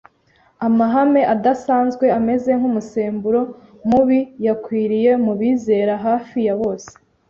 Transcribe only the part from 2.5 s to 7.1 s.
nk’umusemburo mubi yakwiriye mu bizera hafi ya bose